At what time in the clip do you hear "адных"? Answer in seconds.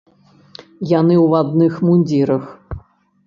1.45-1.77